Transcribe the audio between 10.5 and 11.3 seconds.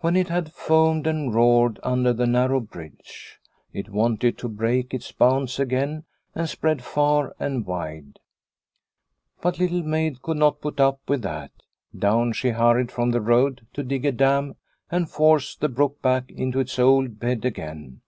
put up with